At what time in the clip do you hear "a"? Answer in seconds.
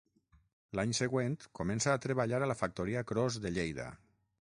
1.93-2.01, 2.47-2.51